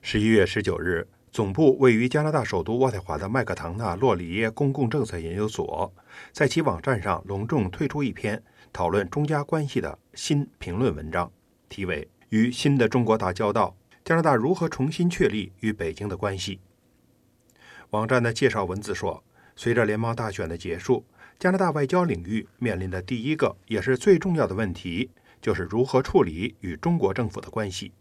[0.00, 5.92] 十一月十九日，总部位于加拿大首都渥太华的麦克唐纳洛里耶公共政策研究所
[6.32, 8.40] 在其网站上隆重推出一篇
[8.72, 11.30] 讨论中加关系的新评论文章，
[11.68, 16.56] 题为《与新的中国打交道：加拿大如何重新确立与北京的关系》。
[17.90, 19.22] 网站的介绍文字说，
[19.56, 21.04] 随着联邦大选的结束，
[21.38, 25.10] 加拿大外交领域面临的第一个也是最重要的问题，
[25.42, 27.92] 就是如何处理与中国政府的关系，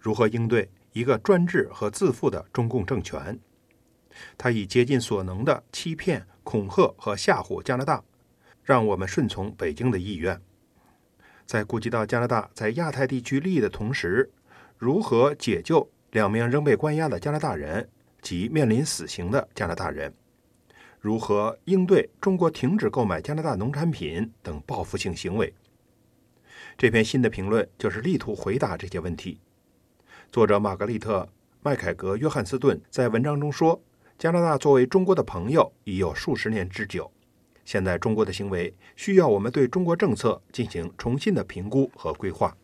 [0.00, 0.70] 如何应对。
[0.96, 3.38] 一个专制和自负的中共政权，
[4.38, 8.02] 他以竭尽所能的欺骗、恐吓和吓唬加拿大，
[8.64, 10.40] 让我们顺从北京的意愿。
[11.44, 14.30] 在顾及到加拿大在亚太地区利益的同时，
[14.78, 17.86] 如何解救两名仍被关押的加拿大人
[18.22, 20.10] 及面临死刑的加拿大人？
[20.98, 25.52] 如何应对中国停止购买加拿大农产品等报复性行为？
[26.78, 29.38] 这篇新的评论就是力图回答这些问题。
[30.32, 31.20] 作者玛格丽特·
[31.62, 33.80] 麦凯格·约翰斯顿在文章中说
[34.18, 37.10] ：“加拿大作为中国的朋友已有数十年之久，
[37.64, 42.54] 现在中国的行为需要我们对中国政策进行重新的评估和规划。”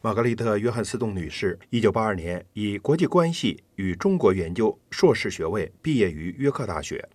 [0.00, 7.06] 玛格丽特·约翰斯顿女士1982年以国际关系与中国研究硕士学位毕业于约克大学，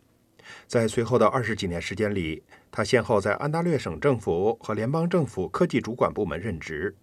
[0.68, 6.96] 在随后的二十几年时间里，她先后在安大略省政府和联邦政府科技主管部门任职。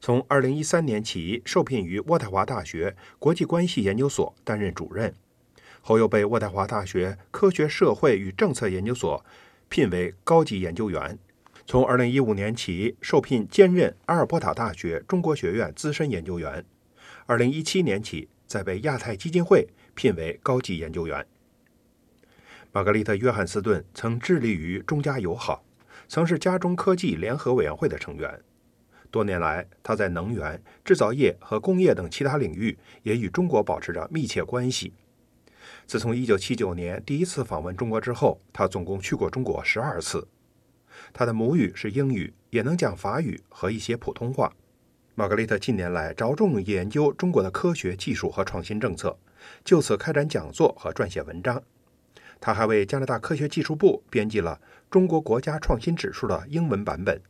[0.00, 5.14] 从2013年起，受聘于渥太华大学国际关系研究所担任主任，
[5.80, 9.24] 后又被渥太华大学科学社会与政策研究所
[9.68, 11.18] 聘为高级研究员。
[11.66, 16.64] 从2015年起，受聘兼任阿尔伯塔大学中国学院资深研究员。
[17.26, 21.26] 2017年起，再被亚太基金会聘为高级研究员。
[22.72, 25.64] 玛格丽特·约翰斯顿曾致力于中加友好，
[26.06, 28.40] 曾是加中科技联合委员会的成员。
[29.10, 34.92] 多年来，他在能源、制造业和工业等其他领域也与中国保持着密切关系。
[35.86, 40.28] 自从1979年第一次访问中国之后，他总共去过中国十二次。
[41.12, 44.52] 他的母语是英语，也能讲法语和一些普通话。
[45.14, 49.18] 玛格丽特近年来着重研究中国的科学技术和创新政策，
[49.64, 51.62] 就此开展讲座和撰写文章。
[52.40, 54.60] 他还为加拿大科学技术部编辑了
[54.90, 57.20] 《中国国家创新指数》的英文版本。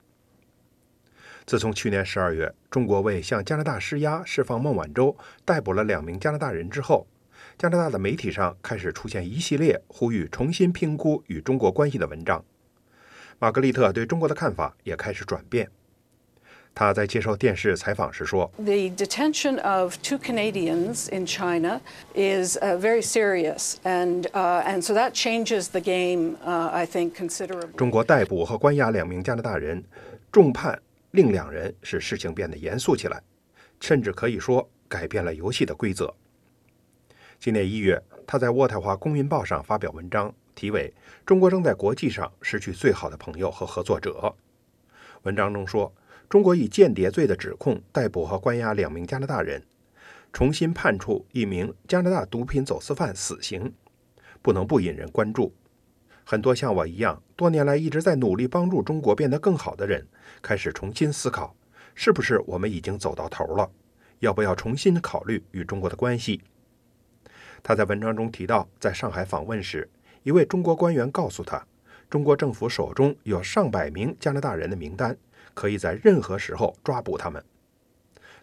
[1.48, 5.16] 自从去年十二月，中国为向加拿大施压释放孟晚舟，
[5.46, 7.06] 逮捕了两名加拿大人之后，
[7.56, 12.44] 加拿大的媒体上开始出现一系列呼吁重新评估与中国关系的文章。
[13.38, 15.70] 玛格丽特对中国的看法也开始转变。
[16.74, 21.80] 他在接受电视采访时说：“The detention of two Canadians in China
[22.14, 29.82] is very serious, and and so that changes the game, I think, considerably.” 中国逮捕和关押两名加拿大人，
[30.30, 30.78] 重判。
[31.12, 33.22] 令两人使事情变得严肃起来，
[33.80, 36.14] 甚至可以说改变了游戏的规则。
[37.38, 40.92] 今年一月，他在渥太华公民报上发表文章，题为
[41.24, 44.10] 《中国正在国际上失去最好的朋友和合作者》。
[45.22, 45.94] 文章中说，
[46.28, 49.62] 中国以间谍罪的指控逮捕和关押两名加拿大人，
[50.32, 53.72] 重新判处一名加拿大毒品走私犯死刑，
[54.42, 55.54] 不能不引人关注。
[56.30, 60.06] 很多像我一样多年来一直在努力帮助中国变得更好的人，
[60.42, 61.56] 开始重新思考，
[61.94, 63.70] 是不是我们已经走到头了？
[64.18, 66.42] 要不要重新考虑与中国的关系？
[67.62, 69.88] 他在文章中提到，在上海访问时，
[70.22, 71.66] 一位中国官员告诉他，
[72.10, 75.16] 中国政府手中有上百名加拿大人的名单，
[75.54, 77.42] 可以在任何时候抓捕他们。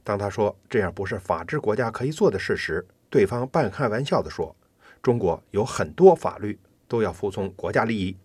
[0.03, 4.55] 当他说这样不是法治国家可以做的事时，对方半开玩笑地说
[5.03, 6.57] ：“中国有很多法律。”
[6.87, 8.15] 都要服从国家利益，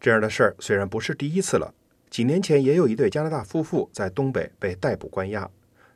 [0.00, 1.74] 这样的事儿虽然不是第一次了，
[2.08, 5.50] 几年前也有一对加拿大夫妇在东北被逮捕关押，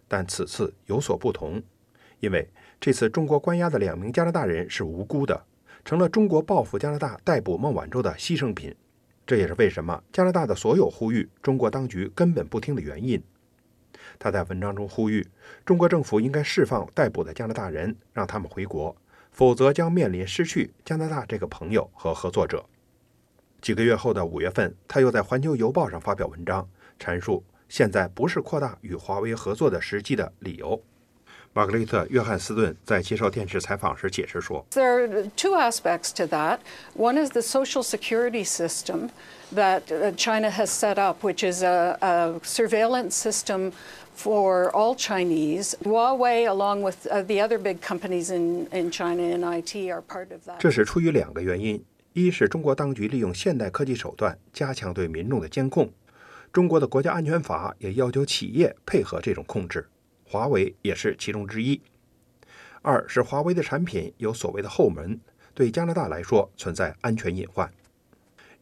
[0.09, 1.63] 但此次有所不同，
[2.21, 2.49] 因为
[2.81, 5.45] 这次中国关押的两名加拿大人是无辜的，
[5.85, 8.75] 成了中国报复加拿大逮捕孟晚舟的牺牲品。
[9.27, 13.23] 这也是为什么加拿大的所有呼吁中国当局根本不听的原因。
[14.19, 15.27] 他在文章中呼吁，
[15.65, 18.95] 中国政府应该释放逮捕的加拿大人，让他们回国。
[19.35, 22.65] 否则将面临失去加拿大这个朋友和合作者。
[23.61, 26.69] 几个月后的五月份，他又在《环球邮报》上发表文章，
[27.01, 30.81] 阐述现在不是扩大与华为合作的实际的理由。
[31.53, 36.59] 玛格丽特·约翰斯顿在接受电视采访时解释说：“There are two aspects to that.
[36.97, 39.11] One is the social security system
[39.55, 39.83] that
[40.17, 43.73] China has set up, which is a, a surveillance system.”
[44.15, 45.75] For all Chinese.
[45.83, 50.41] Huawei, along with the other big companies in, in China in IT, are part of
[50.47, 50.59] that.
[50.59, 51.83] 这是出于两个原因：
[52.13, 55.91] 一是中国当局利用现代科技手段加强对民众的监控，
[56.53, 59.89] 中国的国家安全法也要求企业配合这种控制，
[60.25, 61.81] 华为也是其中之一；
[62.83, 65.19] 二是华为的产品有所谓的后门，
[65.53, 67.71] 对加拿大来说存在安全隐患。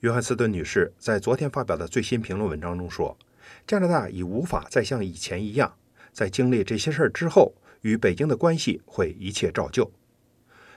[0.00, 3.16] 约翰斯顿女士在昨天发表的最新评论文章中说
[3.66, 5.74] ：“加拿大已无法再像以前一样，
[6.12, 9.90] 在经历这些事儿之后，与北京的关系会一切照旧。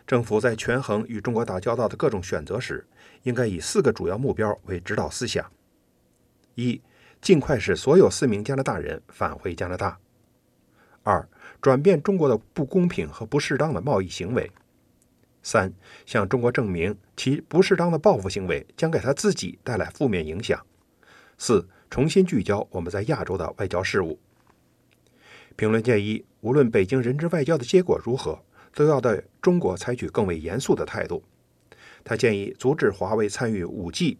[0.07, 2.87] 政府在权衡与中国打交道的各种选择时，
[3.23, 5.51] 应该以四个主要目标为指导思想：
[6.53, 6.81] 一、
[7.21, 9.97] 尽快使所有四名加拿大人返回加拿大；
[11.03, 11.27] 二、
[11.59, 14.51] 转变中国的不公平和不适当的贸易行为。”
[15.41, 15.71] 三，
[16.07, 20.59] 向中国证明其不适当的报复行为将给他自己带来负面影响。
[21.37, 24.19] 四，重新聚焦我们在亚洲的外交事务。
[25.55, 28.37] 评论建议，无论北京人质外交的结果如何，
[28.73, 31.23] 都要对中国采取更为严肃的态度。
[32.03, 34.17] 他建议阻止华为参与五 G，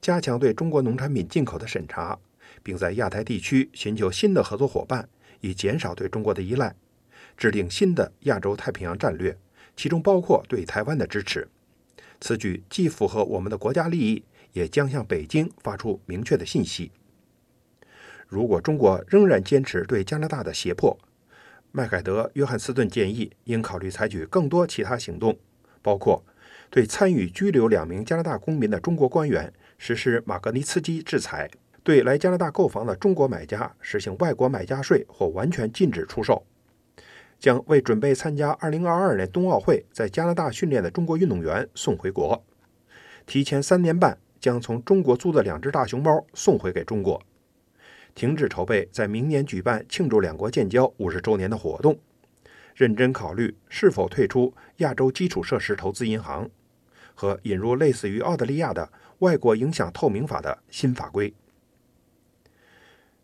[0.00, 2.18] 加强对中国农产品进口的审查，
[2.62, 5.08] 并在亚太地区寻求新的合作伙伴，
[5.40, 6.74] 以减少对中国的依赖，
[7.36, 9.36] 制定新的亚洲太平洋战略。
[9.76, 11.48] 其中包括对台湾的支持，
[12.20, 16.90] 此举既符合我们的国家利益，也将向北京发出明确的信息。
[18.30, 20.96] 如果中国仍然坚持对加拿大的胁迫，
[21.72, 25.36] 麦凯德·约翰斯顿建议应考虑采取更多其他行动，
[25.82, 26.24] 包括
[26.70, 31.50] 对参与拘留两名加拿大公民的中国官员实施马格尼茨基制裁，
[31.82, 36.46] 对来加拿大购房的中国买家实行外国买家税或完全禁止出售。
[37.40, 42.44] 将为准备参加2022年冬奥会在加拿大训练的中国运动员送回国，
[43.26, 47.20] 提前三年半将从中国租的两只大熊猫送回给中国，
[48.14, 51.98] 停止筹备在明年举办庆祝两国建交五十周年的活动，
[52.74, 56.48] 认真考虑是否退出亚洲基础设施投资银行，
[57.14, 61.34] 和引入类似于澳大利亚的外国影响透明法的新法规。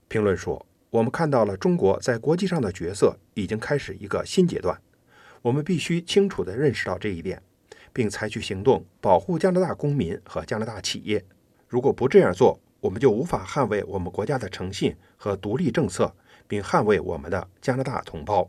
[0.08, 0.66] 评论说。
[0.88, 4.80] 我们看到了中国在国际上的角色已经开始一个新阶段，
[5.42, 7.42] 我们必须清楚地认识到这一点，
[7.92, 11.22] 并采取行动保护加拿大公民和加拿大企业。
[11.68, 16.14] 如果不这样做，我们就无法捍卫我们国家的诚信和独立政策，
[16.46, 18.48] 并捍卫我们的加拿大同胞。